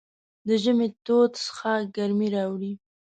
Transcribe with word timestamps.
د 0.47 0.49
ژمي 0.63 0.87
تود 1.05 1.31
څښاک 1.43 1.83
ګرمۍ 1.95 2.29
راوړي. 2.35 2.73